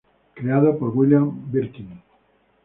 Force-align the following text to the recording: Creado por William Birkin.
Creado 0.33 0.79
por 0.79 0.89
William 0.97 1.31
Birkin. 1.51 2.01